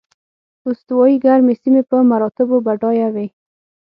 استوایي 0.69 1.17
ګرمې 1.25 1.53
سیمې 1.61 1.81
په 1.89 1.97
مراتبو 2.11 2.55
بډایه 2.65 3.07
وې. 3.13 3.27